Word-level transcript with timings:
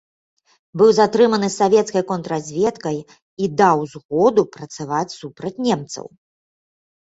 Быў 0.81 0.89
затрыманы 0.99 1.49
савецкай 1.61 2.03
контрразведкай 2.13 2.97
і 3.01 3.45
даў 3.63 3.85
згоду 3.93 4.41
працаваць 4.59 5.05
супраць 5.21 5.55
немцаў. 5.71 6.05